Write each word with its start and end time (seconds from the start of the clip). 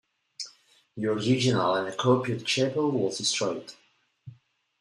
The 0.97 1.05
original 1.05 1.75
and 1.75 1.87
unoccupied 1.87 2.43
chapel 2.43 2.89
was 2.89 3.19
destroyed. 3.19 3.73